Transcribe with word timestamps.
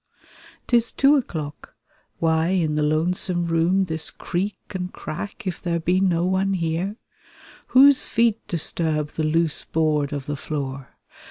'Tis 0.65 0.91
two 0.91 1.15
o'clock! 1.15 1.75
Why 2.17 2.47
in 2.47 2.73
the 2.73 2.81
lonesome 2.81 3.45
room 3.45 3.85
This 3.85 4.09
creak 4.09 4.57
and 4.71 4.91
crack, 4.91 5.45
if 5.45 5.61
there 5.61 5.79
be 5.79 5.99
no 5.99 6.25
one 6.25 6.55
here? 6.55 6.95
Whose 7.67 8.07
feet 8.07 8.39
disturb 8.47 9.09
the 9.09 9.23
loose 9.23 9.63
board 9.63 10.11
of 10.11 10.25
the 10.25 10.35
floor? 10.35 10.97